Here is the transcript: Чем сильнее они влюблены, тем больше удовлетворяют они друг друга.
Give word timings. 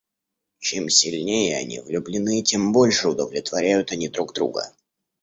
Чем 0.57 0.89
сильнее 0.89 1.55
они 1.57 1.79
влюблены, 1.79 2.41
тем 2.41 2.73
больше 2.73 3.07
удовлетворяют 3.07 3.91
они 3.91 4.09
друг 4.09 4.33
друга. 4.33 4.73